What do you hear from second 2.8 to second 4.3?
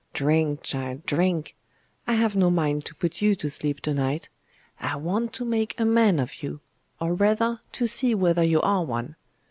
to put you to sleep to night!